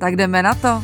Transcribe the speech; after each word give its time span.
Tak 0.00 0.16
jdeme 0.16 0.42
na 0.42 0.54
to. 0.54 0.82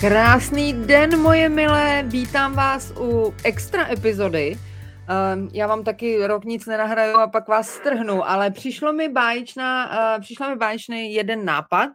Krásný 0.00 0.72
den, 0.72 1.20
moje 1.20 1.48
milé, 1.48 2.04
vítám 2.06 2.54
vás 2.54 2.92
u 3.00 3.34
extra 3.44 3.92
epizody. 3.92 4.56
Um, 4.56 5.50
já 5.52 5.66
vám 5.66 5.84
taky 5.84 6.26
rok 6.26 6.44
nic 6.44 6.66
nenahraju 6.66 7.16
a 7.16 7.26
pak 7.26 7.48
vás 7.48 7.68
strhnu, 7.68 8.28
ale 8.28 8.50
přišlo 8.50 8.92
mi 8.92 9.08
báječná, 9.08 9.90
uh, 10.16 10.22
přišla 10.22 10.48
mi 10.48 10.56
báječný 10.56 11.14
jeden 11.14 11.44
nápad, 11.44 11.90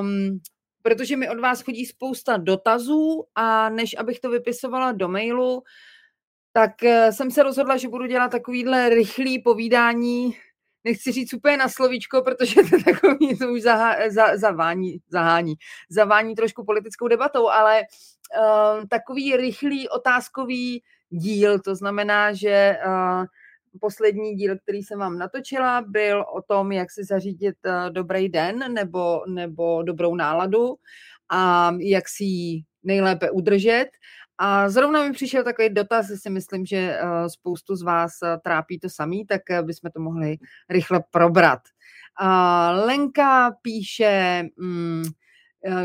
um, 0.00 0.40
protože 0.82 1.16
mi 1.16 1.28
od 1.28 1.40
vás 1.40 1.62
chodí 1.62 1.86
spousta 1.86 2.36
dotazů 2.36 3.24
a 3.34 3.68
než 3.68 3.96
abych 3.98 4.20
to 4.20 4.30
vypisovala 4.30 4.92
do 4.92 5.08
mailu, 5.08 5.62
tak 6.52 6.70
uh, 6.82 6.90
jsem 7.10 7.30
se 7.30 7.42
rozhodla, 7.42 7.76
že 7.76 7.88
budu 7.88 8.06
dělat 8.06 8.30
takovýhle 8.30 8.88
rychlý 8.88 9.42
povídání 9.42 10.34
nechci 10.84 11.12
říct 11.12 11.34
úplně 11.34 11.56
na 11.56 11.68
slovíčko, 11.68 12.22
protože 12.22 12.54
to 12.70 12.76
takový 12.84 13.38
to 13.38 13.52
už 13.52 13.62
zahá, 13.62 14.10
za, 14.10 14.36
zavání, 14.36 14.98
zahání, 15.08 15.54
zavání 15.90 16.34
trošku 16.34 16.64
politickou 16.64 17.08
debatou, 17.08 17.48
ale 17.48 17.82
uh, 17.82 18.86
takový 18.88 19.36
rychlý 19.36 19.88
otázkový 19.88 20.82
díl, 21.10 21.58
to 21.58 21.74
znamená, 21.74 22.32
že 22.32 22.76
uh, 22.86 23.24
poslední 23.80 24.34
díl, 24.34 24.58
který 24.58 24.82
jsem 24.82 24.98
vám 24.98 25.18
natočila, 25.18 25.82
byl 25.86 26.24
o 26.34 26.42
tom, 26.42 26.72
jak 26.72 26.90
si 26.90 27.04
zařídit 27.04 27.56
uh, 27.66 27.90
dobrý 27.90 28.28
den 28.28 28.72
nebo, 28.72 29.22
nebo 29.28 29.82
dobrou 29.82 30.14
náladu 30.14 30.74
a 31.30 31.72
jak 31.80 32.08
si 32.08 32.24
ji 32.24 32.62
nejlépe 32.82 33.30
udržet. 33.30 33.86
A 34.40 34.68
zrovna 34.68 35.04
mi 35.04 35.12
přišel 35.12 35.44
takový 35.44 35.68
dotaz, 35.68 36.06
si 36.06 36.30
myslím, 36.30 36.66
že 36.66 36.76
eh, 36.76 37.28
spoustu 37.28 37.76
z 37.76 37.82
vás 37.82 38.12
eh, 38.22 38.38
trápí 38.44 38.78
to 38.78 38.88
samý, 38.88 39.26
tak 39.26 39.50
eh, 39.50 39.62
bychom 39.62 39.90
to 39.90 40.00
mohli 40.00 40.36
rychle 40.70 41.00
probrat. 41.10 41.60
Lenka 42.84 43.50
píše, 43.62 44.42
mm, 44.56 45.04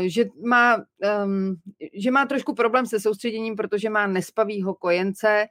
že 0.06 0.24
má, 0.46 0.76
ehm, 1.02 1.54
že 1.94 2.10
má 2.10 2.26
trošku 2.26 2.54
problém 2.54 2.86
se 2.86 3.00
soustředěním, 3.00 3.56
protože 3.56 3.90
má 3.90 4.06
nespavýho 4.06 4.74
kojence 4.74 5.46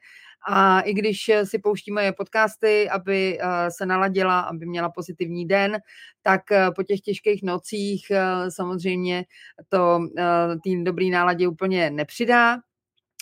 a 0.47 0.81
i 0.81 0.93
když 0.93 1.31
si 1.43 1.59
pouštíme 1.59 2.11
podcasty, 2.11 2.89
aby 2.89 3.39
se 3.69 3.85
naladila, 3.85 4.39
aby 4.39 4.65
měla 4.65 4.89
pozitivní 4.89 5.47
den, 5.47 5.77
tak 6.21 6.41
po 6.75 6.83
těch 6.83 7.01
těžkých 7.01 7.43
nocích 7.43 8.11
samozřejmě 8.49 9.25
to 9.69 9.99
tým 10.63 10.83
dobrý 10.83 11.09
náladě 11.09 11.47
úplně 11.47 11.89
nepřidá. 11.89 12.57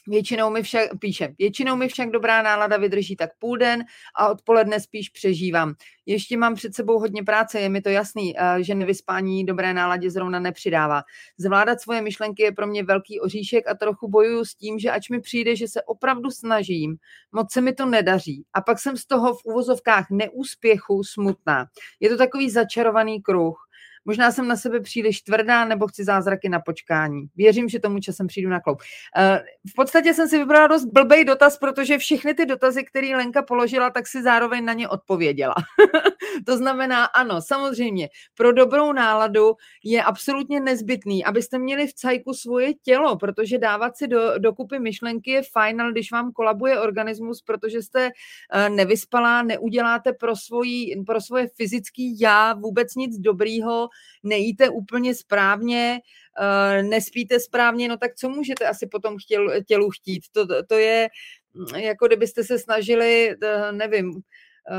Většinou 0.07 0.49
mi 0.49 0.63
však, 0.63 0.89
píše, 0.99 1.35
většinou 1.39 1.75
mi 1.75 1.88
však 1.88 2.09
dobrá 2.09 2.41
nálada 2.41 2.77
vydrží 2.77 3.16
tak 3.16 3.30
půl 3.39 3.57
den 3.57 3.83
a 4.17 4.30
odpoledne 4.30 4.80
spíš 4.80 5.09
přežívám. 5.09 5.73
Ještě 6.05 6.38
mám 6.38 6.55
před 6.55 6.75
sebou 6.75 6.99
hodně 6.99 7.23
práce, 7.23 7.59
je 7.59 7.69
mi 7.69 7.81
to 7.81 7.89
jasný, 7.89 8.33
eh, 8.38 8.63
že 8.63 8.75
nevyspání 8.75 9.45
dobré 9.45 9.73
náladě 9.73 10.11
zrovna 10.11 10.39
nepřidává. 10.39 11.02
Zvládat 11.38 11.81
svoje 11.81 12.02
myšlenky 12.02 12.44
je 12.44 12.52
pro 12.52 12.67
mě 12.67 12.83
velký 12.83 13.19
oříšek 13.19 13.67
a 13.67 13.73
trochu 13.73 14.07
bojuju 14.09 14.45
s 14.45 14.56
tím, 14.56 14.79
že 14.79 14.91
ač 14.91 15.09
mi 15.09 15.22
přijde, 15.22 15.56
že 15.56 15.67
se 15.67 15.81
opravdu 15.81 16.31
snažím, 16.31 16.95
moc 17.31 17.53
se 17.53 17.61
mi 17.61 17.73
to 17.73 17.85
nedaří. 17.85 18.45
A 18.53 18.61
pak 18.61 18.79
jsem 18.79 18.97
z 18.97 19.06
toho 19.06 19.34
v 19.34 19.45
uvozovkách 19.45 20.06
neúspěchu 20.11 21.03
smutná. 21.03 21.66
Je 22.00 22.09
to 22.09 22.17
takový 22.17 22.50
začarovaný 22.50 23.22
kruh. 23.22 23.67
Možná 24.06 24.31
jsem 24.31 24.47
na 24.47 24.56
sebe 24.56 24.79
příliš 24.79 25.22
tvrdá 25.22 25.66
nebo 25.66 25.88
chci 25.88 26.03
zázraky 26.03 26.50
na 26.50 26.59
počkání. 26.59 27.28
Věřím, 27.35 27.69
že 27.69 27.79
tomu 27.79 28.00
časem 28.00 28.28
přijdu 28.28 28.50
na 28.50 28.59
kloup. 28.59 28.81
Eh, 29.17 29.44
v 29.72 29.75
podstatě 29.75 30.13
jsem 30.13 30.28
si 30.28 30.38
vybrala 30.38 30.67
dost 30.67 30.85
blbej 30.85 31.25
dotaz, 31.25 31.57
protože 31.57 31.97
všechny 31.97 32.34
ty 32.34 32.45
dotazy, 32.45 32.84
které 32.84 33.16
Lenka 33.16 33.41
položila, 33.41 33.90
tak 33.90 34.07
si 34.07 34.23
zároveň 34.23 34.66
na 34.66 34.73
ně 34.73 34.88
odpověděla. 34.88 35.56
to 36.45 36.57
znamená, 36.57 37.06
ano, 37.06 37.41
samozřejmě, 37.41 38.09
pro 38.38 38.51
dobrou 38.51 38.94
náladu 38.94 39.53
je 39.84 40.03
absolutně 40.03 40.59
nezbytný, 40.59 41.25
abyste 41.25 41.59
měli 41.59 41.88
v 41.88 41.94
cajku 41.94 42.34
svoje 42.34 42.73
tělo, 42.73 43.17
protože 43.17 43.57
dávat 43.57 43.97
si 43.97 44.07
do, 44.07 44.38
dokupy 44.38 44.79
myšlenky 44.79 45.31
je 45.31 45.41
fajn, 45.51 45.81
ale 45.81 45.91
když 45.91 46.11
vám 46.11 46.31
kolabuje 46.31 46.79
organismus, 46.79 47.41
protože 47.41 47.81
jste 47.81 48.09
eh, 48.53 48.69
nevyspalá, 48.69 49.44
neuděláte 49.44 50.13
pro, 50.13 50.35
svoji, 50.35 51.03
pro 51.06 51.22
svoje 51.22 51.47
fyzické 51.57 52.03
já 52.19 52.53
vůbec 52.53 52.95
nic 52.95 53.17
dobrýho, 53.17 53.90
nejíte 54.24 54.69
úplně 54.69 55.16
správně, 55.16 56.00
eh, 56.40 56.84
nespíte 56.84 57.40
správně, 57.40 57.88
no 57.88 57.97
tak 57.97 58.16
co 58.16 58.29
můžete 58.29 58.68
asi 58.68 58.88
potom 58.88 59.18
chtěl, 59.18 59.63
tělu 59.63 59.90
chtít? 59.90 60.24
To, 60.31 60.63
to 60.63 60.75
je 60.75 61.09
mm, 61.53 61.75
jako 61.75 62.07
kdybyste 62.07 62.44
se 62.44 62.59
snažili, 62.59 63.35
eh, 63.44 63.72
nevím, 63.72 64.22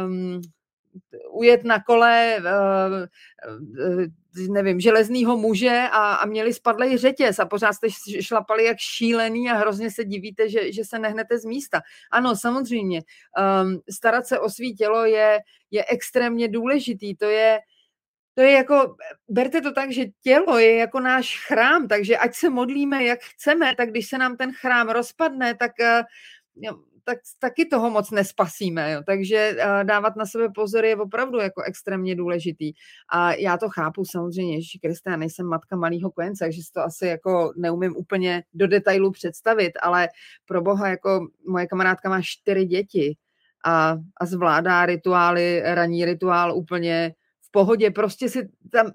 um, 0.06 0.40
ujet 1.30 1.64
na 1.64 1.82
kole, 1.82 2.36
uh, 2.38 3.06
nevím, 4.48 4.80
železného 4.80 5.36
muže 5.36 5.82
a, 5.92 6.14
a 6.14 6.26
měli 6.26 6.54
spadlej 6.54 6.98
řetěz 6.98 7.38
a 7.38 7.46
pořád 7.46 7.72
jste 7.72 7.88
šlapali 8.20 8.64
jak 8.64 8.76
šílený 8.78 9.50
a 9.50 9.54
hrozně 9.54 9.90
se 9.90 10.04
divíte, 10.04 10.48
že, 10.48 10.72
že 10.72 10.84
se 10.84 10.98
nehnete 10.98 11.38
z 11.38 11.44
místa. 11.44 11.80
Ano, 12.10 12.36
samozřejmě, 12.36 13.02
um, 13.62 13.80
starat 13.90 14.26
se 14.26 14.38
o 14.38 14.50
svý 14.50 14.74
tělo 14.74 15.04
je, 15.04 15.38
je 15.70 15.84
extrémně 15.88 16.48
důležitý. 16.48 17.16
To 17.16 17.24
je, 17.24 17.58
to 18.34 18.40
je 18.40 18.52
jako, 18.52 18.96
berte 19.28 19.60
to 19.60 19.72
tak, 19.72 19.92
že 19.92 20.04
tělo 20.22 20.58
je 20.58 20.76
jako 20.76 21.00
náš 21.00 21.46
chrám, 21.46 21.88
takže 21.88 22.16
ať 22.16 22.34
se 22.34 22.50
modlíme, 22.50 23.04
jak 23.04 23.20
chceme, 23.20 23.74
tak 23.76 23.90
když 23.90 24.08
se 24.08 24.18
nám 24.18 24.36
ten 24.36 24.52
chrám 24.52 24.88
rozpadne, 24.88 25.54
tak, 25.54 25.80
eh, 25.80 26.02
tak 27.04 27.18
taky 27.38 27.64
toho 27.64 27.90
moc 27.90 28.10
nespasíme. 28.10 28.92
Jo. 28.92 29.02
Takže 29.06 29.56
eh, 29.58 29.84
dávat 29.84 30.16
na 30.16 30.26
sebe 30.26 30.48
pozor 30.54 30.84
je 30.84 30.96
opravdu 30.96 31.38
jako 31.38 31.62
extrémně 31.62 32.14
důležitý. 32.14 32.72
A 33.12 33.32
já 33.32 33.56
to 33.56 33.68
chápu 33.68 34.04
samozřejmě, 34.04 34.62
že 34.62 34.78
Krista, 34.82 35.10
já 35.10 35.16
nejsem 35.16 35.46
matka 35.46 35.76
malého 35.76 36.10
kojence, 36.10 36.44
takže 36.44 36.62
si 36.62 36.72
to 36.72 36.80
asi 36.80 37.06
jako 37.06 37.52
neumím 37.56 37.96
úplně 37.96 38.42
do 38.54 38.66
detailu 38.66 39.10
představit, 39.10 39.72
ale 39.82 40.08
pro 40.46 40.62
boha, 40.62 40.88
jako 40.88 41.26
moje 41.48 41.66
kamarádka 41.66 42.08
má 42.08 42.20
čtyři 42.22 42.64
děti 42.64 43.16
a, 43.64 43.96
a 44.20 44.26
zvládá 44.26 44.86
rituály, 44.86 45.62
ranní 45.64 46.04
rituál 46.04 46.56
úplně 46.56 47.14
pohodě, 47.52 47.90
prostě 47.90 48.28
si 48.28 48.48
tam, 48.72 48.92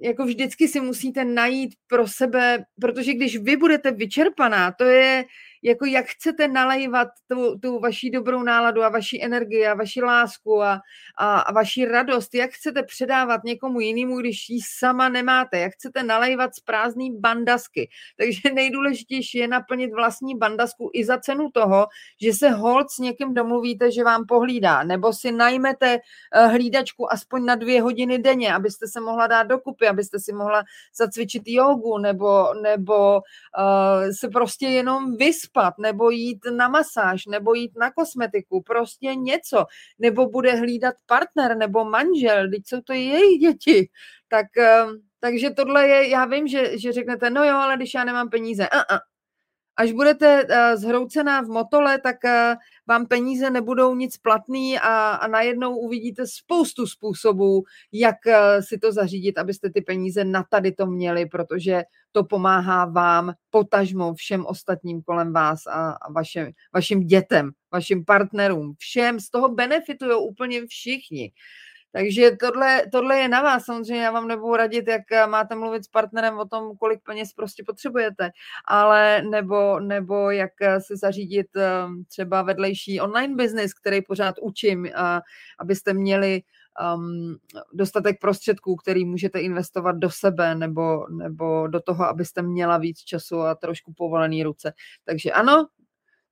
jako 0.00 0.24
vždycky 0.24 0.68
si 0.68 0.80
musíte 0.80 1.24
najít 1.24 1.74
pro 1.86 2.08
sebe, 2.08 2.64
protože 2.80 3.14
když 3.14 3.36
vy 3.36 3.56
budete 3.56 3.90
vyčerpaná, 3.90 4.72
to 4.72 4.84
je, 4.84 5.24
jako 5.62 5.84
jak 5.84 6.06
chcete 6.06 6.48
nalejvat 6.48 7.08
tu, 7.28 7.58
tu 7.58 7.80
vaši 7.80 8.10
dobrou 8.10 8.42
náladu 8.42 8.82
a 8.82 8.88
vaši 8.88 9.20
energii 9.22 9.66
a 9.66 9.74
vaši 9.74 10.02
lásku 10.02 10.62
a, 10.62 10.80
a, 11.18 11.40
a 11.40 11.52
vaši 11.52 11.84
radost, 11.84 12.34
jak 12.34 12.50
chcete 12.50 12.82
předávat 12.82 13.44
někomu 13.44 13.80
jinému, 13.80 14.20
když 14.20 14.48
ji 14.48 14.60
sama 14.78 15.08
nemáte, 15.08 15.58
jak 15.58 15.72
chcete 15.72 16.02
nalejvat 16.02 16.54
z 16.54 16.60
prázdný 16.60 17.20
bandasky. 17.20 17.88
Takže 18.18 18.54
nejdůležitější 18.54 19.38
je 19.38 19.48
naplnit 19.48 19.90
vlastní 19.94 20.38
bandasku 20.38 20.90
i 20.92 21.04
za 21.04 21.18
cenu 21.18 21.50
toho, 21.50 21.86
že 22.22 22.32
se 22.32 22.48
hold 22.48 22.90
s 22.90 22.98
někým 22.98 23.34
domluvíte, 23.34 23.92
že 23.92 24.04
vám 24.04 24.26
pohlídá, 24.26 24.82
nebo 24.82 25.12
si 25.12 25.32
najmete 25.32 25.98
eh, 26.34 26.46
hlídačku 26.46 27.12
aspoň 27.12 27.44
na 27.44 27.54
dvě 27.54 27.82
hodiny 27.82 28.18
denně, 28.18 28.54
abyste 28.54 28.88
se 28.88 29.00
mohla 29.00 29.26
dát 29.26 29.42
dokupy, 29.42 29.88
abyste 29.88 30.18
si 30.20 30.32
mohla 30.32 30.64
zacvičit 30.96 31.42
jogu, 31.46 31.98
nebo, 31.98 32.54
nebo 32.62 33.14
uh, 33.14 34.10
se 34.20 34.28
prostě 34.28 34.66
jenom 34.66 35.16
vyspat 35.16 35.49
vyspat, 35.50 35.74
nebo 35.78 36.10
jít 36.10 36.38
na 36.56 36.68
masáž, 36.68 37.26
nebo 37.26 37.54
jít 37.54 37.72
na 37.76 37.90
kosmetiku, 37.90 38.62
prostě 38.62 39.14
něco, 39.14 39.64
nebo 39.98 40.28
bude 40.28 40.52
hlídat 40.54 40.94
partner 41.06 41.56
nebo 41.56 41.84
manžel, 41.84 42.50
teď 42.50 42.62
jsou 42.66 42.80
to 42.80 42.92
jejich 42.92 43.40
děti. 43.40 43.88
Tak, 44.28 44.46
ehm, 44.56 45.00
takže 45.20 45.50
tohle 45.50 45.88
je, 45.88 46.08
já 46.08 46.24
vím, 46.24 46.48
že, 46.48 46.78
že 46.78 46.92
řeknete, 46.92 47.30
no 47.30 47.44
jo, 47.44 47.56
ale 47.56 47.76
když 47.76 47.94
já 47.94 48.04
nemám 48.04 48.28
peníze, 48.28 48.64
uh-uh. 48.64 49.09
Až 49.80 49.92
budete 49.92 50.44
uh, 50.44 50.80
zhroucená 50.80 51.40
v 51.40 51.48
motole, 51.48 51.98
tak 51.98 52.16
uh, 52.24 52.30
vám 52.88 53.06
peníze 53.06 53.50
nebudou 53.50 53.94
nic 53.94 54.16
platný 54.16 54.78
a, 54.78 55.10
a 55.10 55.26
najednou 55.26 55.76
uvidíte 55.76 56.26
spoustu 56.26 56.86
způsobů, 56.86 57.62
jak 57.92 58.16
uh, 58.26 58.34
si 58.60 58.78
to 58.78 58.92
zařídit, 58.92 59.38
abyste 59.38 59.70
ty 59.70 59.80
peníze 59.80 60.24
na 60.24 60.44
tady 60.50 60.72
to 60.72 60.86
měli, 60.86 61.26
protože 61.26 61.82
to 62.12 62.24
pomáhá 62.24 62.84
vám, 62.84 63.32
potažmo 63.50 64.14
všem 64.14 64.46
ostatním 64.46 65.02
kolem 65.02 65.32
vás 65.32 65.66
a, 65.66 65.90
a 65.90 66.12
vašim 66.74 67.00
dětem, 67.00 67.50
vašim 67.72 68.04
partnerům, 68.04 68.74
všem. 68.78 69.20
Z 69.20 69.30
toho 69.30 69.48
benefitují 69.48 70.16
úplně 70.28 70.66
všichni. 70.66 71.32
Takže 71.92 72.30
tohle, 72.40 72.82
tohle 72.92 73.18
je 73.18 73.28
na 73.28 73.42
vás. 73.42 73.64
Samozřejmě 73.64 74.04
já 74.04 74.10
vám 74.10 74.28
nebudu 74.28 74.56
radit, 74.56 74.88
jak 74.88 75.02
máte 75.26 75.54
mluvit 75.54 75.84
s 75.84 75.88
partnerem 75.88 76.38
o 76.38 76.44
tom, 76.44 76.76
kolik 76.76 77.00
peněz 77.02 77.32
prostě 77.32 77.62
potřebujete, 77.66 78.30
ale 78.68 79.22
nebo, 79.22 79.80
nebo 79.80 80.30
jak 80.30 80.52
se 80.78 80.96
zařídit 80.96 81.56
ehm, 81.56 82.04
třeba 82.08 82.42
vedlejší 82.42 83.00
online 83.00 83.34
business, 83.34 83.74
který 83.74 84.02
pořád 84.02 84.34
učím, 84.42 84.88
abyste 85.58 85.92
měli 85.94 86.42
um, 86.96 87.36
dostatek 87.72 88.20
prostředků, 88.20 88.76
který 88.76 89.04
můžete 89.04 89.40
investovat 89.40 89.92
do 89.92 90.10
sebe 90.10 90.54
nebo, 90.54 91.06
nebo 91.08 91.66
do 91.66 91.80
toho, 91.80 92.04
abyste 92.04 92.42
měla 92.42 92.78
víc 92.78 92.98
času 92.98 93.40
a 93.40 93.54
trošku 93.54 93.92
povolený 93.92 94.42
ruce. 94.42 94.72
Takže 95.04 95.32
ano, 95.32 95.66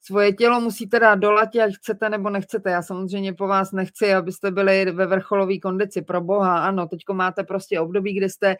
svoje 0.00 0.32
tělo 0.32 0.60
musíte 0.60 1.00
dát 1.00 1.14
do 1.14 1.32
latě, 1.32 1.62
ať 1.62 1.74
chcete 1.74 2.10
nebo 2.10 2.30
nechcete. 2.30 2.70
Já 2.70 2.82
samozřejmě 2.82 3.32
po 3.32 3.46
vás 3.46 3.72
nechci, 3.72 4.14
abyste 4.14 4.50
byli 4.50 4.84
ve 4.84 5.06
vrcholové 5.06 5.58
kondici. 5.58 6.02
Pro 6.02 6.20
boha, 6.20 6.58
ano, 6.58 6.86
teďko 6.86 7.14
máte 7.14 7.44
prostě 7.44 7.80
období, 7.80 8.14
kde 8.14 8.28
jste 8.28 8.56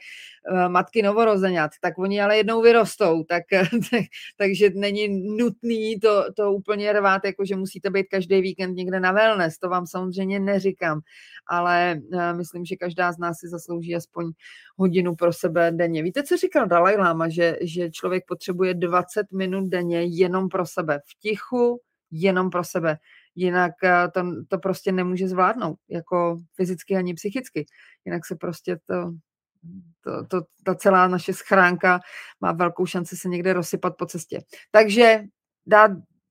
uh, 0.51 0.69
matky 0.69 1.03
novorozenat, 1.03 1.71
tak 1.81 1.99
oni 1.99 2.23
ale 2.23 2.37
jednou 2.37 2.63
vyrostou, 2.63 3.25
tak, 3.25 3.43
tak, 3.51 3.69
takže 4.37 4.71
není 4.75 5.09
nutný 5.37 6.01
to, 6.01 6.25
to 6.37 6.53
úplně 6.53 6.93
rvát, 6.93 7.25
jako 7.25 7.45
že 7.45 7.57
musíte 7.57 7.91
být 7.91 8.07
každý 8.11 8.41
víkend 8.41 8.75
někde 8.75 9.01
na 9.01 9.13
wellness, 9.13 9.59
to 9.59 9.69
vám 9.69 9.87
samozřejmě 9.87 10.41
neříkám, 10.41 11.01
ale 11.47 12.01
uh, 12.13 12.37
myslím, 12.37 12.65
že 12.65 12.77
každá 12.77 13.13
z 13.13 13.19
nás 13.19 13.39
si 13.39 13.49
zaslouží 13.49 13.97
aspoň 13.97 14.33
hodinu 14.77 15.15
pro 15.15 15.33
sebe 15.33 15.73
denně. 15.73 16.03
Víte, 16.03 16.23
co 16.23 16.37
říkal 16.37 16.67
Dalai 16.67 16.97
Lama, 16.97 17.29
že, 17.29 17.57
že 17.61 17.91
člověk 17.91 18.25
potřebuje 18.29 18.75
20 18.75 19.33
minut 19.33 19.69
denně 19.69 20.03
jenom 20.03 20.49
pro 20.49 20.67
sebe, 20.67 21.01
v 21.07 21.21
tichu, 21.29 21.81
jenom 22.11 22.51
pro 22.51 22.65
sebe. 22.65 22.99
Jinak 23.35 23.73
eh, 23.85 24.09
to, 24.15 24.23
to 24.49 24.59
prostě 24.59 24.93
nemůže 24.93 25.29
zvládnout, 25.29 25.79
jako 25.89 26.41
fyzicky 26.55 26.97
ani 26.97 27.15
psychicky. 27.15 27.67
Jinak 28.05 28.27
se 28.27 28.37
prostě 28.37 28.79
to, 28.87 29.13
to, 30.01 30.27
to, 30.27 30.41
ta 30.65 30.75
celá 30.75 31.09
naše 31.09 31.33
schránka 31.33 32.01
má 32.41 32.53
velkou 32.53 32.87
šanci 32.87 33.17
se 33.17 33.29
někde 33.29 33.53
rozsypat 33.53 33.97
po 33.97 34.07
cestě. 34.07 34.41
Takže 34.71 35.25
dát 35.67 35.91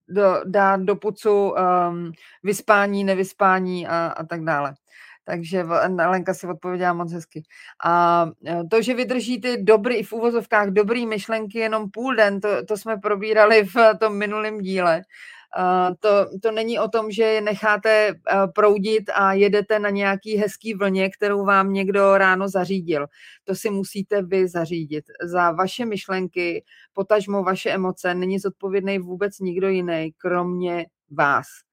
do, 0.10 0.42
dát 0.46 0.82
do 0.82 0.96
pucu 0.96 1.50
um, 1.50 2.12
vyspání, 2.44 3.04
nevyspání 3.04 3.88
a, 3.88 4.08
a 4.08 4.24
tak 4.24 4.44
dále. 4.44 4.74
Takže 5.28 5.64
Lenka 6.08 6.34
si 6.34 6.48
odpověděla 6.48 6.94
moc 6.94 7.14
hezky. 7.14 7.44
A 7.86 8.26
e, 8.46 8.64
to, 8.72 8.82
že 8.82 8.94
vydrží 8.94 9.42
ty 9.42 9.64
dobrý, 9.64 10.04
v 10.04 10.14
úvozovkách 10.14 10.70
dobrý 10.70 11.06
myšlenky 11.06 11.60
jenom 11.60 11.92
půl 11.92 12.16
den, 12.16 12.40
to, 12.40 12.66
to 12.66 12.78
jsme 12.78 12.98
probírali 12.98 13.64
v 13.64 13.98
tom 14.00 14.18
minulém 14.18 14.62
díle. 14.62 15.02
Uh, 15.58 15.96
to, 16.00 16.10
to 16.42 16.52
není 16.52 16.80
o 16.80 16.88
tom, 16.88 17.12
že 17.12 17.24
je 17.24 17.42
necháte 17.42 18.12
uh, 18.12 18.52
proudit 18.56 19.10
a 19.14 19.34
jedete 19.34 19.80
na 19.80 19.90
nějaký 19.90 20.38
hezký 20.38 20.74
vlně, 20.74 21.10
kterou 21.10 21.46
vám 21.46 21.74
někdo 21.74 22.18
ráno 22.18 22.50
zařídil. 22.50 23.08
To 23.44 23.56
si 23.56 23.70
musíte 23.70 24.22
vy 24.22 24.48
zařídit. 24.48 25.06
Za 25.24 25.52
vaše 25.52 25.86
myšlenky, 25.86 26.64
potažmo 26.94 27.44
vaše 27.44 27.70
emoce, 27.70 28.14
není 28.14 28.40
zodpovědný 28.40 29.00
vůbec 29.00 29.40
nikdo 29.40 29.70
jiný, 29.70 30.12
kromě 30.18 30.86
vás. 31.12 31.67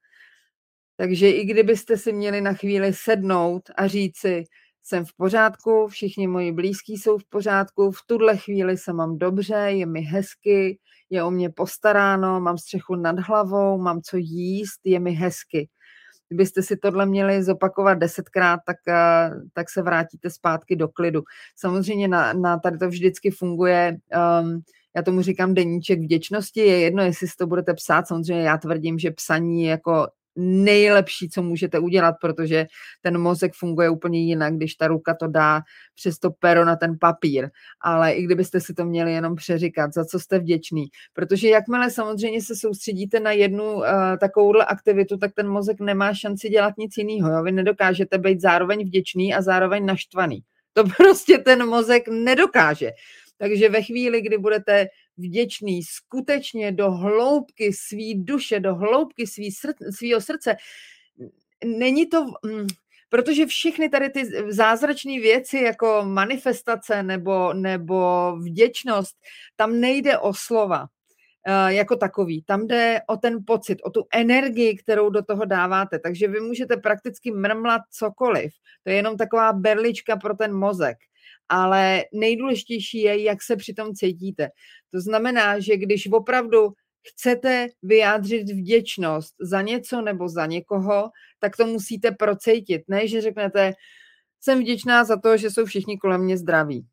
Takže 0.97 1.29
i 1.29 1.45
kdybyste 1.45 1.97
si 1.97 2.13
měli 2.13 2.41
na 2.41 2.53
chvíli 2.53 2.93
sednout 2.93 3.69
a 3.77 3.87
říci, 3.87 4.43
jsem 4.83 5.05
v 5.05 5.13
pořádku, 5.13 5.87
všichni 5.87 6.27
moji 6.27 6.51
blízkí 6.51 6.97
jsou 6.97 7.17
v 7.17 7.25
pořádku, 7.29 7.91
v 7.91 8.01
tuhle 8.05 8.37
chvíli 8.37 8.77
se 8.77 8.93
mám 8.93 9.17
dobře, 9.17 9.55
je 9.55 9.85
mi 9.85 10.01
hezky, 10.01 10.79
je 11.09 11.23
o 11.23 11.31
mě 11.31 11.49
postaráno, 11.49 12.39
mám 12.41 12.57
střechu 12.57 12.95
nad 12.95 13.19
hlavou, 13.19 13.77
mám 13.77 14.01
co 14.01 14.17
jíst, 14.17 14.79
je 14.83 14.99
mi 14.99 15.11
hezky. 15.11 15.69
Kdybyste 16.29 16.61
si 16.61 16.77
tohle 16.77 17.05
měli 17.05 17.43
zopakovat 17.43 17.93
desetkrát, 17.93 18.59
tak, 18.65 18.77
eh, 18.87 19.29
tak 19.53 19.69
se 19.69 19.81
vrátíte 19.81 20.29
zpátky 20.29 20.75
do 20.75 20.87
klidu. 20.87 21.23
Samozřejmě 21.55 22.07
na, 22.07 22.33
na 22.33 22.59
tady 22.59 22.77
to 22.77 22.87
vždycky 22.87 23.31
funguje, 23.31 23.97
um, 24.41 24.61
já 24.95 25.01
tomu 25.01 25.21
říkám 25.21 25.53
deníček 25.53 25.99
vděčnosti, 25.99 26.59
je 26.59 26.79
jedno, 26.79 27.03
jestli 27.03 27.27
si 27.27 27.33
to 27.37 27.47
budete 27.47 27.73
psát, 27.73 28.07
samozřejmě 28.07 28.43
já 28.43 28.57
tvrdím, 28.57 28.99
že 28.99 29.11
psaní 29.11 29.63
je 29.63 29.69
jako 29.69 30.07
nejlepší, 30.35 31.29
co 31.29 31.43
můžete 31.43 31.79
udělat, 31.79 32.15
protože 32.21 32.65
ten 33.01 33.17
mozek 33.17 33.53
funguje 33.53 33.89
úplně 33.89 34.19
jinak, 34.23 34.53
když 34.55 34.75
ta 34.75 34.87
ruka 34.87 35.15
to 35.15 35.27
dá 35.27 35.61
přes 35.95 36.19
to 36.19 36.31
pero 36.31 36.65
na 36.65 36.75
ten 36.75 36.97
papír. 36.99 37.49
Ale 37.81 38.13
i 38.13 38.23
kdybyste 38.23 38.61
si 38.61 38.73
to 38.73 38.85
měli 38.85 39.13
jenom 39.13 39.35
přeříkat, 39.35 39.93
za 39.93 40.05
co 40.05 40.19
jste 40.19 40.39
vděčný. 40.39 40.85
Protože 41.13 41.49
jakmile 41.49 41.91
samozřejmě 41.91 42.41
se 42.41 42.55
soustředíte 42.55 43.19
na 43.19 43.31
jednu 43.31 43.73
uh, 43.73 43.83
takovouhle 44.19 44.65
aktivitu, 44.65 45.17
tak 45.17 45.31
ten 45.33 45.47
mozek 45.47 45.79
nemá 45.79 46.13
šanci 46.13 46.49
dělat 46.49 46.73
nic 46.77 46.97
jiného. 46.97 47.43
Vy 47.43 47.51
nedokážete 47.51 48.17
být 48.17 48.41
zároveň 48.41 48.85
vděčný 48.85 49.33
a 49.33 49.41
zároveň 49.41 49.85
naštvaný. 49.85 50.39
To 50.73 50.83
prostě 50.97 51.37
ten 51.37 51.65
mozek 51.65 52.07
nedokáže. 52.07 52.91
Takže 53.37 53.69
ve 53.69 53.81
chvíli, 53.81 54.21
kdy 54.21 54.37
budete 54.37 54.87
vděčný 55.17 55.83
skutečně 55.83 56.71
do 56.71 56.91
hloubky 56.91 57.73
svý 57.73 58.23
duše, 58.23 58.59
do 58.59 58.75
hloubky 58.75 59.27
svý 59.27 59.51
srd, 59.51 59.75
svýho 59.95 60.21
srdce, 60.21 60.55
není 61.65 62.05
to, 62.05 62.25
mm, 62.45 62.67
protože 63.09 63.45
všechny 63.45 63.89
tady 63.89 64.09
ty 64.09 64.25
zázračné 64.51 65.19
věci 65.19 65.57
jako 65.57 66.01
manifestace 66.05 67.03
nebo, 67.03 67.53
nebo 67.53 68.31
vděčnost, 68.37 69.15
tam 69.55 69.79
nejde 69.79 70.17
o 70.17 70.33
slova 70.33 70.87
eh, 71.47 71.73
jako 71.73 71.95
takový. 71.95 72.43
Tam 72.43 72.67
jde 72.67 73.01
o 73.07 73.17
ten 73.17 73.39
pocit, 73.47 73.79
o 73.83 73.89
tu 73.89 74.07
energii, 74.13 74.77
kterou 74.77 75.09
do 75.09 75.23
toho 75.23 75.45
dáváte. 75.45 75.99
Takže 75.99 76.27
vy 76.27 76.39
můžete 76.39 76.77
prakticky 76.77 77.31
mrmlat 77.31 77.81
cokoliv. 77.91 78.53
To 78.83 78.89
je 78.89 78.95
jenom 78.95 79.17
taková 79.17 79.53
berlička 79.53 80.17
pro 80.17 80.33
ten 80.35 80.53
mozek 80.53 80.97
ale 81.49 82.03
nejdůležitější 82.13 82.99
je, 83.01 83.23
jak 83.23 83.43
se 83.43 83.55
přitom 83.55 83.93
cítíte. 83.93 84.49
To 84.91 85.01
znamená, 85.01 85.59
že 85.59 85.77
když 85.77 86.11
opravdu 86.11 86.73
chcete 87.07 87.67
vyjádřit 87.83 88.49
vděčnost 88.49 89.35
za 89.39 89.61
něco 89.61 90.01
nebo 90.01 90.29
za 90.29 90.45
někoho, 90.45 91.09
tak 91.39 91.57
to 91.57 91.65
musíte 91.65 92.11
procejtit. 92.11 92.81
Ne, 92.87 93.07
že 93.07 93.21
řeknete, 93.21 93.73
jsem 94.41 94.59
vděčná 94.59 95.03
za 95.03 95.17
to, 95.17 95.37
že 95.37 95.51
jsou 95.51 95.65
všichni 95.65 95.97
kolem 95.97 96.21
mě 96.21 96.37
zdraví. 96.37 96.85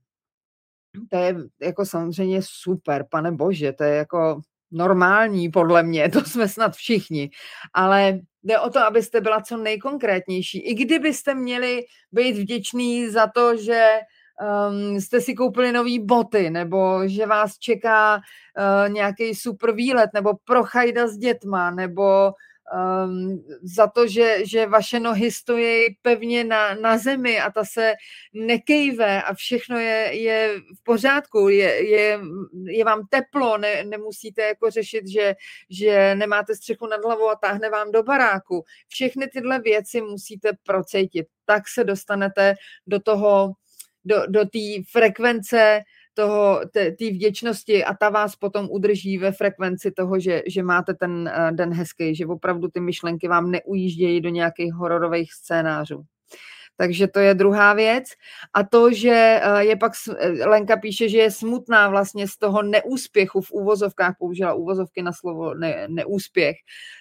To 1.10 1.16
je 1.16 1.36
jako 1.62 1.86
samozřejmě 1.86 2.40
super, 2.44 3.06
pane 3.10 3.32
bože, 3.32 3.72
to 3.72 3.84
je 3.84 3.94
jako 3.94 4.40
normální 4.70 5.50
podle 5.50 5.82
mě, 5.82 6.08
to 6.12 6.20
jsme 6.20 6.48
snad 6.48 6.76
všichni, 6.76 7.30
ale 7.74 8.20
jde 8.42 8.58
o 8.58 8.70
to, 8.70 8.78
abyste 8.78 9.20
byla 9.20 9.40
co 9.40 9.56
nejkonkrétnější. 9.56 10.58
I 10.58 10.74
kdybyste 10.74 11.34
měli 11.34 11.84
být 12.12 12.36
vděční 12.36 13.08
za 13.08 13.26
to, 13.26 13.56
že 13.56 13.90
um, 14.42 15.00
jste 15.00 15.20
si 15.20 15.34
koupili 15.34 15.72
nový 15.72 15.98
boty, 15.98 16.50
nebo 16.50 17.08
že 17.08 17.26
vás 17.26 17.58
čeká 17.58 18.16
uh, 18.16 18.92
nějaký 18.92 19.34
super 19.34 19.72
výlet, 19.72 20.10
nebo 20.14 20.32
prochajda 20.44 21.06
s 21.06 21.16
dětma, 21.16 21.70
nebo 21.70 22.32
um, 22.72 23.44
za 23.62 23.86
to, 23.86 24.06
že, 24.06 24.46
že 24.46 24.66
vaše 24.66 25.00
nohy 25.00 25.30
stojí 25.30 25.96
pevně 26.02 26.44
na, 26.44 26.74
na 26.74 26.98
zemi 26.98 27.40
a 27.40 27.50
ta 27.50 27.64
se 27.64 27.92
nekejve 28.32 29.22
a 29.22 29.34
všechno 29.34 29.78
je, 29.78 30.10
je 30.12 30.60
v 30.80 30.84
pořádku, 30.84 31.48
je, 31.48 31.90
je, 31.90 32.20
je 32.64 32.84
vám 32.84 33.06
teplo, 33.10 33.58
ne, 33.58 33.84
nemusíte 33.84 34.42
jako 34.42 34.70
řešit, 34.70 35.08
že, 35.08 35.34
že 35.70 36.14
nemáte 36.14 36.54
střechu 36.54 36.86
nad 36.86 37.04
hlavou 37.04 37.28
a 37.28 37.36
táhne 37.36 37.70
vám 37.70 37.92
do 37.92 38.02
baráku. 38.02 38.64
Všechny 38.88 39.26
tyhle 39.26 39.58
věci 39.58 40.00
musíte 40.00 40.50
procejtit. 40.62 41.26
Tak 41.44 41.62
se 41.74 41.84
dostanete 41.84 42.54
do 42.86 43.00
toho 43.00 43.52
do, 44.04 44.16
do 44.28 44.44
té 44.44 44.82
frekvence 44.90 45.80
toho, 46.14 46.60
té 46.72 47.10
vděčnosti 47.10 47.84
a 47.84 47.94
ta 47.94 48.10
vás 48.10 48.36
potom 48.36 48.68
udrží 48.70 49.18
ve 49.18 49.32
frekvenci 49.32 49.90
toho, 49.90 50.20
že, 50.20 50.42
že 50.46 50.62
máte 50.62 50.94
ten 50.94 51.28
eh, 51.28 51.52
den 51.52 51.72
hezký, 51.72 52.14
že 52.14 52.26
opravdu 52.26 52.68
ty 52.68 52.80
myšlenky 52.80 53.28
vám 53.28 53.50
neujíždějí 53.50 54.20
do 54.20 54.28
nějakých 54.28 54.72
hororových 54.72 55.32
scénářů. 55.32 56.04
Takže 56.82 57.06
to 57.06 57.20
je 57.20 57.34
druhá 57.34 57.74
věc. 57.74 58.04
A 58.54 58.62
to, 58.64 58.92
že 58.92 59.40
eh, 59.42 59.64
je 59.64 59.76
pak, 59.76 59.92
eh, 60.18 60.46
Lenka 60.46 60.76
píše, 60.76 61.08
že 61.08 61.18
je 61.18 61.30
smutná 61.30 61.88
vlastně 61.88 62.28
z 62.28 62.36
toho 62.36 62.62
neúspěchu, 62.62 63.40
v 63.40 63.50
úvozovkách 63.52 64.14
použila 64.18 64.54
úvozovky 64.54 65.02
na 65.02 65.12
slovo 65.12 65.54
ne, 65.54 65.86
neúspěch, 65.88 66.56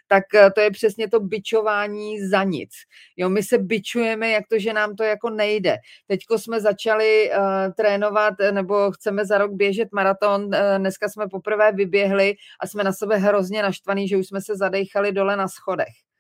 tak 0.08 0.24
eh, 0.34 0.52
to 0.52 0.62
je 0.62 0.72
přesně 0.72 1.10
to 1.10 1.20
byčování 1.20 2.28
za 2.28 2.44
nic. 2.44 2.70
Jo, 3.18 3.30
my 3.30 3.44
se 3.44 3.58
byčujeme, 3.58 4.30
jak 4.30 4.48
to, 4.48 4.60
že 4.60 4.74
nám 4.74 4.96
to 4.96 5.04
jako 5.04 5.30
nejde. 5.30 5.78
Teďko 6.08 6.40
jsme 6.40 6.62
začali 6.62 7.32
uh, 7.32 7.74
trénovat, 7.74 8.34
nebo 8.52 8.92
chceme 8.92 9.26
za 9.26 9.38
rok 9.38 9.52
běžet 9.52 9.90
maraton, 9.92 10.44
uh, 10.44 10.52
dneska 10.78 11.10
jsme 11.10 11.28
poprvé 11.28 11.72
vyběhli 11.72 12.36
a 12.60 12.68
jsme 12.68 12.84
na 12.84 12.94
sebe 12.94 13.18
hrozně 13.18 13.64
naštvaný, 13.64 14.08
že 14.08 14.18
už 14.18 14.28
jsme 14.28 14.42
se 14.42 14.56
zadechali 14.56 15.12
dole 15.12 15.36
na 15.38 15.48
schodech 15.48 16.11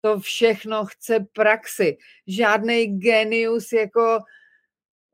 to 0.00 0.20
všechno 0.20 0.86
chce 0.86 1.26
praxi. 1.32 1.96
Žádný 2.26 2.98
genius 2.98 3.72
jako 3.72 4.18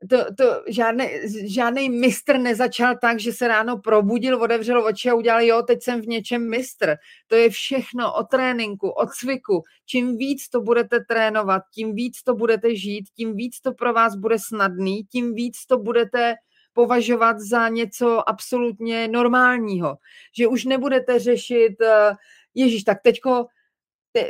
to, 0.09 0.17
to 0.37 0.63
žádný, 0.67 1.09
žádný 1.45 1.89
mistr 1.89 2.37
nezačal 2.37 2.95
tak, 3.01 3.19
že 3.19 3.33
se 3.33 3.47
ráno 3.47 3.77
probudil, 3.77 4.43
otevřel 4.43 4.85
oči 4.85 5.09
a 5.09 5.13
udělal, 5.13 5.41
jo, 5.41 5.61
teď 5.61 5.83
jsem 5.83 6.01
v 6.01 6.07
něčem 6.07 6.49
mistr. 6.49 6.95
To 7.27 7.35
je 7.35 7.49
všechno 7.49 8.13
o 8.13 8.23
tréninku, 8.23 8.89
o 8.89 9.05
cviku. 9.07 9.63
Čím 9.85 10.17
víc 10.17 10.49
to 10.49 10.61
budete 10.61 10.99
trénovat, 11.07 11.61
tím 11.73 11.95
víc 11.95 12.23
to 12.23 12.35
budete 12.35 12.75
žít, 12.75 13.05
tím 13.15 13.35
víc 13.35 13.61
to 13.61 13.73
pro 13.73 13.93
vás 13.93 14.15
bude 14.15 14.35
snadný, 14.47 15.03
tím 15.03 15.33
víc 15.33 15.65
to 15.65 15.77
budete 15.77 16.35
považovat 16.73 17.39
za 17.39 17.69
něco 17.69 18.29
absolutně 18.29 19.07
normálního. 19.07 19.95
Že 20.37 20.47
už 20.47 20.65
nebudete 20.65 21.19
řešit, 21.19 21.81
eh, 21.81 22.11
Ježíš, 22.53 22.83
tak 22.83 22.97
teďko 23.03 23.45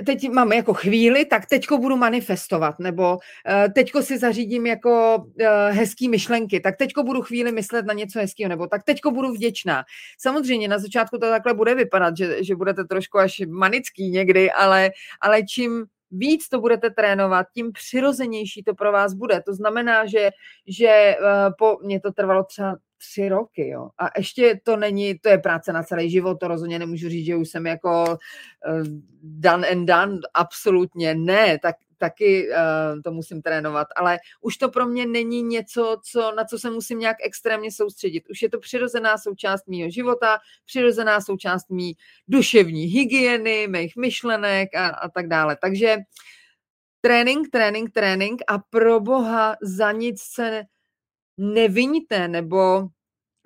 teď 0.05 0.29
mám 0.29 0.51
jako 0.51 0.73
chvíli, 0.73 1.25
tak 1.25 1.45
teďko 1.45 1.77
budu 1.77 1.95
manifestovat, 1.97 2.79
nebo 2.79 3.13
uh, 3.13 3.73
teďko 3.73 4.01
si 4.01 4.17
zařídím 4.17 4.65
jako 4.65 5.15
uh, 5.17 5.47
hezký 5.69 6.09
myšlenky, 6.09 6.59
tak 6.59 6.77
teďko 6.77 7.03
budu 7.03 7.21
chvíli 7.21 7.51
myslet 7.51 7.85
na 7.85 7.93
něco 7.93 8.19
hezkého, 8.19 8.49
nebo 8.49 8.67
tak 8.67 8.83
teďko 8.83 9.11
budu 9.11 9.31
vděčná. 9.31 9.83
Samozřejmě 10.19 10.67
na 10.67 10.79
začátku 10.79 11.17
to 11.17 11.29
takhle 11.29 11.53
bude 11.53 11.75
vypadat, 11.75 12.17
že, 12.17 12.43
že 12.43 12.55
budete 12.55 12.83
trošku 12.83 13.19
až 13.19 13.41
manický 13.47 14.09
někdy, 14.09 14.51
ale, 14.51 14.91
ale 15.21 15.43
čím 15.43 15.85
víc 16.11 16.49
to 16.49 16.59
budete 16.59 16.89
trénovat, 16.89 17.47
tím 17.53 17.71
přirozenější 17.71 18.63
to 18.63 18.73
pro 18.73 18.91
vás 18.91 19.13
bude. 19.13 19.41
To 19.41 19.53
znamená, 19.53 20.05
že, 20.05 20.29
že 20.67 21.15
uh, 21.19 21.53
po, 21.57 21.77
mě 21.83 21.99
to 21.99 22.11
trvalo 22.11 22.43
třeba 22.43 22.75
tři 22.97 23.29
roky, 23.29 23.67
jo. 23.67 23.89
A 23.97 24.09
ještě 24.17 24.59
to 24.63 24.77
není, 24.77 25.19
to 25.19 25.29
je 25.29 25.37
práce 25.37 25.73
na 25.73 25.83
celý 25.83 26.09
život, 26.09 26.35
to 26.39 26.47
rozhodně 26.47 26.79
nemůžu 26.79 27.09
říct, 27.09 27.25
že 27.25 27.35
už 27.35 27.49
jsem 27.49 27.65
jako 27.65 28.03
uh, 28.09 28.87
done 29.23 29.67
and 29.67 29.85
done, 29.85 30.17
absolutně 30.33 31.15
ne, 31.15 31.59
tak 31.59 31.75
taky 31.97 32.49
uh, 32.49 33.01
to 33.01 33.11
musím 33.11 33.41
trénovat, 33.41 33.87
ale 33.95 34.19
už 34.41 34.57
to 34.57 34.69
pro 34.69 34.85
mě 34.85 35.05
není 35.05 35.43
něco, 35.43 35.97
co, 36.03 36.31
na 36.31 36.45
co 36.45 36.59
se 36.59 36.69
musím 36.69 36.99
nějak 36.99 37.17
extrémně 37.23 37.71
soustředit. 37.71 38.29
Už 38.29 38.41
je 38.41 38.49
to 38.49 38.59
přirozená 38.59 39.17
součást 39.17 39.67
mýho 39.67 39.89
života, 39.89 40.37
přirozená 40.65 41.21
součást 41.21 41.69
mý 41.69 41.93
duševní 42.27 42.83
hygieny, 42.83 43.67
mých 43.67 43.95
myšlenek 43.95 44.75
a, 44.75 44.87
a 44.87 45.09
tak 45.09 45.27
dále. 45.27 45.57
Takže 45.61 45.97
trénink, 47.01 47.49
trénink, 47.49 47.91
trénink 47.91 48.41
a 48.47 48.57
pro 48.57 48.99
boha 48.99 49.55
za 49.61 49.91
nic 49.91 50.21
se 50.21 50.63
neviníte 51.37 52.27
nebo 52.27 52.87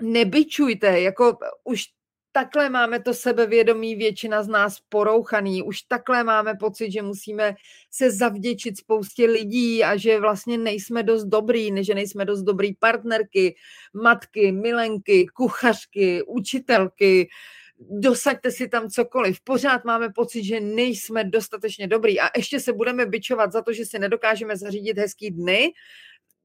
nebyčujte, 0.01 1.01
jako 1.01 1.37
už 1.63 1.83
takhle 2.31 2.69
máme 2.69 2.99
to 2.99 3.13
sebevědomí 3.13 3.95
většina 3.95 4.43
z 4.43 4.47
nás 4.47 4.77
porouchaný, 4.89 5.63
už 5.63 5.81
takhle 5.81 6.23
máme 6.23 6.55
pocit, 6.55 6.91
že 6.91 7.01
musíme 7.01 7.55
se 7.91 8.11
zavděčit 8.11 8.77
spoustě 8.77 9.25
lidí 9.25 9.83
a 9.83 9.97
že 9.97 10.19
vlastně 10.19 10.57
nejsme 10.57 11.03
dost 11.03 11.25
dobrý, 11.25 11.83
že 11.83 11.95
nejsme 11.95 12.25
dost 12.25 12.41
dobrý 12.41 12.75
partnerky, 12.75 13.55
matky, 13.93 14.51
milenky, 14.51 15.27
kuchařky, 15.27 16.23
učitelky, 16.23 17.29
dosaďte 17.79 18.51
si 18.51 18.67
tam 18.67 18.89
cokoliv. 18.89 19.41
Pořád 19.43 19.85
máme 19.85 20.09
pocit, 20.09 20.43
že 20.43 20.59
nejsme 20.59 21.23
dostatečně 21.23 21.87
dobrý. 21.87 22.19
A 22.19 22.29
ještě 22.37 22.59
se 22.59 22.73
budeme 22.73 23.05
byčovat 23.05 23.51
za 23.51 23.61
to, 23.61 23.73
že 23.73 23.85
si 23.85 23.99
nedokážeme 23.99 24.57
zařídit 24.57 24.97
hezký 24.97 25.31
dny. 25.31 25.73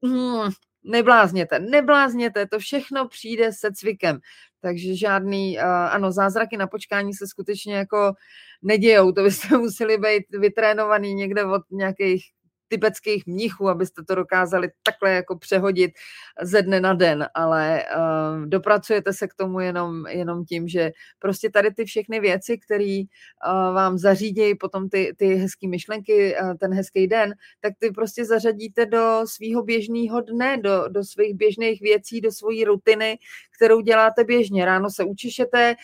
Hmm, 0.05 0.51
neblázněte, 0.85 1.59
neblázněte, 1.59 2.47
to 2.47 2.59
všechno 2.59 3.09
přijde 3.09 3.53
se 3.53 3.73
cvikem. 3.73 4.19
Takže 4.61 4.97
žádný, 4.97 5.59
ano, 5.59 6.13
zázraky 6.13 6.57
na 6.57 6.67
počkání 6.67 7.15
se 7.15 7.27
skutečně 7.27 7.75
jako 7.75 8.13
nedějou. 8.63 9.13
To 9.13 9.23
byste 9.23 9.49
museli 9.59 9.99
být 9.99 10.25
vytrénovaný 10.31 11.15
někde 11.15 11.45
od 11.45 11.63
nějakých 11.71 12.25
tibetských 12.69 13.27
mnichů, 13.27 13.69
abyste 13.69 14.03
to 14.05 14.15
dokázali 14.15 14.71
takhle 14.83 15.11
jako 15.11 15.39
přehodit 15.39 15.91
ze 16.43 16.63
dne 16.63 16.81
na 16.81 16.95
den, 16.95 17.27
ale 17.35 17.85
uh, 17.97 18.47
dopracujete 18.47 19.13
se 19.13 19.29
k 19.29 19.35
tomu 19.35 19.61
jenom, 19.61 20.07
jenom 20.07 20.45
tím, 20.45 20.69
že 20.69 20.93
prostě 21.19 21.51
tady 21.51 21.71
ty 21.71 21.85
všechny 21.85 22.21
věci, 22.21 22.59
které 22.59 23.03
uh, 23.03 23.75
vám 23.75 23.99
zařídějí 23.99 24.55
potom 24.55 24.89
ty, 24.89 25.15
ty 25.17 25.35
hezké 25.35 25.69
myšlenky, 25.69 26.37
uh, 26.43 26.55
ten 26.55 26.75
hezký 26.75 27.07
den, 27.07 27.35
tak 27.61 27.73
ty 27.79 27.91
prostě 27.91 28.25
zařadíte 28.25 28.87
do 28.87 29.21
svého 29.25 29.63
běžného 29.63 30.21
dne, 30.21 30.57
do, 30.57 30.89
do 30.89 31.05
svých 31.05 31.35
běžných 31.35 31.81
věcí, 31.81 32.21
do 32.21 32.33
svojí 32.33 32.65
rutiny, 32.65 33.19
kterou 33.57 33.81
děláte 33.81 34.25
běžně. 34.25 34.65
Ráno 34.65 34.91
se 34.91 35.05
učišete, 35.05 35.75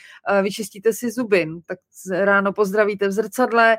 vyčistíte 0.43 0.93
si 0.93 1.11
zuby, 1.11 1.47
tak 1.67 1.79
ráno 2.11 2.53
pozdravíte 2.53 3.09
v 3.09 3.13
zrcadle, 3.13 3.77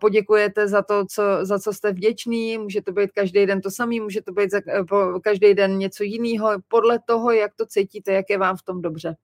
poděkujete 0.00 0.68
za 0.68 0.82
to, 0.82 1.06
co, 1.06 1.22
za 1.42 1.58
co 1.58 1.72
jste 1.72 1.92
vděční, 1.92 2.17
může 2.26 2.82
to 2.82 2.92
být 2.92 3.12
každý 3.12 3.46
den 3.46 3.60
to 3.60 3.70
samý, 3.70 4.00
může 4.00 4.22
to 4.22 4.32
být 4.32 4.50
za, 4.50 4.60
každý 5.22 5.54
den 5.54 5.78
něco 5.78 6.02
jiného, 6.02 6.50
podle 6.68 6.98
toho, 7.06 7.32
jak 7.32 7.54
to 7.54 7.66
cítíte, 7.66 8.12
jak 8.12 8.30
je 8.30 8.38
vám 8.38 8.56
v 8.56 8.62
tom 8.62 8.82
dobře. 8.82 9.16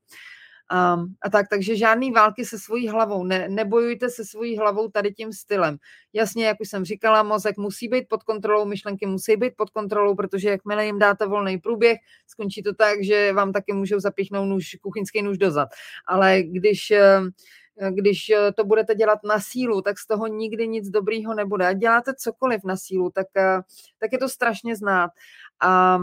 Um, 0.73 1.15
a 1.23 1.31
tak, 1.31 1.47
takže 1.51 1.77
žádný 1.77 2.11
války 2.11 2.45
se 2.45 2.59
svojí 2.59 2.89
hlavou, 2.89 3.25
ne, 3.25 3.49
nebojujte 3.49 4.11
se 4.11 4.25
svojí 4.25 4.59
hlavou 4.59 4.89
tady 4.89 5.13
tím 5.13 5.33
stylem. 5.33 5.77
Jasně, 6.13 6.47
jak 6.47 6.61
už 6.61 6.69
jsem 6.69 6.85
říkala, 6.85 7.23
mozek 7.23 7.57
musí 7.57 7.89
být 7.89 8.05
pod 8.09 8.23
kontrolou, 8.23 8.65
myšlenky 8.65 9.07
musí 9.07 9.37
být 9.37 9.53
pod 9.57 9.71
kontrolou, 9.71 10.15
protože 10.15 10.49
jakmile 10.49 10.87
jim 10.87 10.99
dáte 10.99 11.27
volný 11.27 11.59
průběh, 11.59 11.99
skončí 12.27 12.63
to 12.63 12.75
tak, 12.75 13.05
že 13.05 13.33
vám 13.33 13.53
taky 13.53 13.73
můžou 13.73 14.01
zapíchnout 14.01 14.49
nůž, 14.49 14.77
kuchyňský 14.83 15.23
nůž 15.23 15.39
dozad. 15.39 15.69
Ale 16.09 16.43
když 16.43 16.93
když 17.90 18.33
to 18.57 18.64
budete 18.64 18.95
dělat 18.95 19.19
na 19.25 19.40
sílu, 19.40 19.83
tak 19.83 19.99
z 19.99 20.07
toho 20.07 20.26
nikdy 20.26 20.69
nic 20.69 20.90
dobrýho 20.90 21.35
nebude. 21.35 21.66
A 21.66 21.73
děláte 21.73 22.14
cokoliv 22.14 22.64
na 22.64 22.76
sílu, 22.76 23.11
tak, 23.11 23.26
tak 23.99 24.12
je 24.12 24.19
to 24.19 24.28
strašně 24.28 24.76
znát. 24.76 25.11
A 25.62 25.99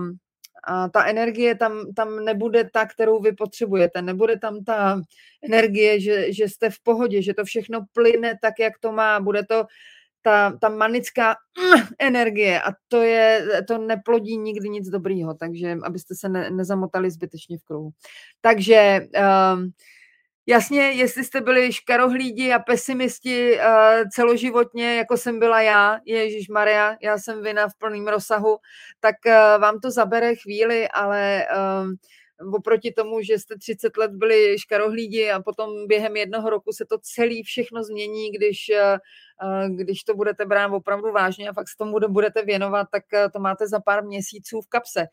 a 0.63 0.89
ta 0.89 1.05
energie 1.05 1.55
tam, 1.55 1.93
tam 1.93 2.25
nebude 2.25 2.69
ta, 2.73 2.85
kterou 2.85 3.21
vy 3.21 3.31
potřebujete. 3.31 4.01
Nebude 4.01 4.39
tam 4.39 4.63
ta 4.63 5.01
energie, 5.43 5.99
že, 5.99 6.33
že 6.33 6.43
jste 6.43 6.69
v 6.69 6.79
pohodě, 6.83 7.21
že 7.21 7.33
to 7.33 7.45
všechno 7.45 7.85
plyne 7.93 8.37
tak, 8.41 8.53
jak 8.59 8.73
to 8.79 8.91
má. 8.91 9.19
Bude 9.19 9.43
to 9.45 9.65
ta, 10.21 10.57
ta 10.61 10.69
manická 10.69 11.35
energie 11.99 12.61
a 12.61 12.71
to 12.87 13.01
je, 13.01 13.47
to 13.67 13.77
neplodí 13.77 14.37
nikdy 14.37 14.69
nic 14.69 14.89
dobrýho, 14.89 15.33
takže 15.33 15.77
abyste 15.83 16.15
se 16.15 16.29
ne, 16.29 16.49
nezamotali 16.49 17.11
zbytečně 17.11 17.57
v 17.57 17.63
kruhu. 17.63 17.89
Takže 18.41 19.07
um, 19.53 19.71
Jasně, 20.47 20.81
jestli 20.91 21.23
jste 21.23 21.41
byli 21.41 21.73
škarohlídi 21.73 22.53
a 22.53 22.59
pesimisti 22.59 23.57
uh, 23.59 23.63
celoživotně, 24.13 24.95
jako 24.97 25.17
jsem 25.17 25.39
byla 25.39 25.61
já, 25.61 25.99
Ježíš 26.05 26.49
Maria, 26.49 26.97
já 27.01 27.17
jsem 27.17 27.43
vina 27.43 27.67
v 27.67 27.75
plném 27.77 28.07
rozsahu, 28.07 28.57
tak 28.99 29.15
uh, 29.25 29.61
vám 29.61 29.79
to 29.79 29.91
zabere 29.91 30.35
chvíli, 30.35 30.87
ale 30.89 31.45
uh, 31.55 31.87
oproti 32.53 32.91
tomu, 32.91 33.21
že 33.21 33.39
jste 33.39 33.57
30 33.57 33.97
let 33.97 34.11
byli 34.11 34.59
škarohlídi 34.59 35.31
a 35.31 35.41
potom 35.41 35.87
během 35.87 36.15
jednoho 36.15 36.49
roku 36.49 36.71
se 36.73 36.85
to 36.85 36.97
celý 37.01 37.43
všechno 37.43 37.83
změní, 37.83 38.31
když, 38.31 38.69
eh, 38.69 38.97
eh, 39.43 39.69
když 39.69 40.03
to 40.03 40.15
budete 40.15 40.45
brát 40.45 40.73
opravdu 40.73 41.11
vážně 41.11 41.49
a 41.49 41.53
fakt 41.53 41.67
se 41.67 41.77
tomu 41.77 41.97
budete 42.09 42.45
věnovat, 42.45 42.87
tak 42.91 43.03
eh, 43.13 43.29
to 43.29 43.39
máte 43.39 43.67
za 43.67 43.79
pár 43.79 44.05
měsíců 44.05 44.61
v 44.61 44.67
kapse 44.67 45.07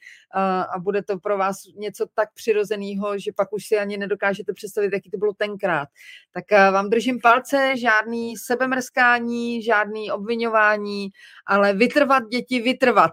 a 0.75 0.79
bude 0.79 1.03
to 1.03 1.19
pro 1.19 1.39
vás 1.39 1.57
něco 1.77 2.07
tak 2.15 2.35
přirozeného, 2.35 3.19
že 3.19 3.33
pak 3.33 3.53
už 3.53 3.67
si 3.67 3.79
ani 3.79 3.97
nedokážete 3.97 4.53
představit, 4.53 4.93
jaký 4.93 5.11
to 5.11 5.19
bylo 5.19 5.33
tenkrát. 5.33 5.89
Tak 6.33 6.51
vám 6.51 6.91
držím 6.91 7.21
palce, 7.21 7.73
žádný 7.77 8.37
sebemrskání, 8.37 9.63
žádný 9.63 10.11
obvinování, 10.11 11.09
ale 11.47 11.73
vytrvat 11.73 12.23
děti, 12.29 12.61
vytrvat. 12.61 13.13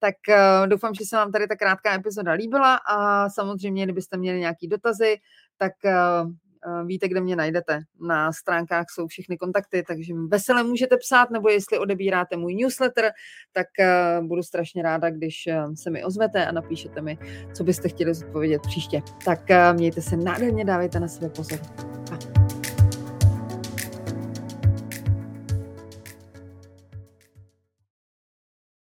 Tak 0.00 0.14
uh, 0.28 0.68
doufám, 0.68 0.94
že 0.94 1.04
se 1.06 1.16
vám 1.16 1.32
tady 1.32 1.46
ta 1.46 1.56
krátká 1.56 1.94
epizoda 1.94 2.32
líbila 2.32 2.74
a 2.74 3.28
samozřejmě, 3.28 3.84
kdybyste 3.84 4.16
měli 4.16 4.38
nějaký 4.38 4.68
dotazy, 4.68 5.16
tak 5.56 5.72
uh, 5.84 6.30
víte, 6.86 7.08
kde 7.08 7.20
mě 7.20 7.36
najdete. 7.36 7.80
Na 8.00 8.32
stránkách 8.32 8.86
jsou 8.90 9.06
všechny 9.06 9.38
kontakty, 9.38 9.82
takže 9.82 10.14
veselé 10.28 10.62
můžete 10.62 10.96
psát, 10.96 11.30
nebo 11.30 11.48
jestli 11.48 11.78
odebíráte 11.78 12.36
můj 12.36 12.54
newsletter, 12.54 13.10
tak 13.52 13.66
budu 14.22 14.42
strašně 14.42 14.82
ráda, 14.82 15.10
když 15.10 15.34
se 15.74 15.90
mi 15.90 16.04
ozvete 16.04 16.46
a 16.46 16.52
napíšete 16.52 17.02
mi, 17.02 17.18
co 17.54 17.64
byste 17.64 17.88
chtěli 17.88 18.14
zodpovědět 18.14 18.62
příště. 18.62 19.02
Tak 19.24 19.40
mějte 19.72 20.02
se 20.02 20.16
nádherně, 20.16 20.64
dávejte 20.64 21.00
na 21.00 21.08
sebe 21.08 21.28
pozor. 21.28 21.58